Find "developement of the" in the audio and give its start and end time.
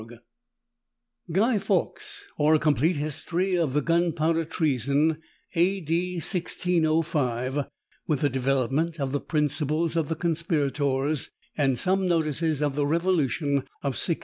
8.29-9.21